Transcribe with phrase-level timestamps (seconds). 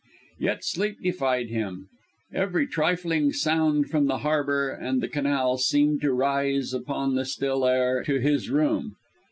[0.39, 1.87] Yet sleep defied him.
[2.33, 7.67] Every trifling sound from the harbour and the canal seemed to rise upon the still
[7.67, 8.95] air to his room.